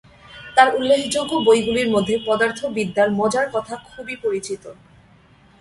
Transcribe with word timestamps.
তার 0.55 0.69
উল্লেখযোগ্য 0.75 1.31
বই 1.45 1.59
গুলির 1.61 1.89
মধ্যে 1.89 2.15
পদার্থবিদ্যার 2.25 3.09
মজার 3.11 3.47
কথা 3.51 3.73
খুবই 3.87 4.15
পরিচিত। 4.15 4.63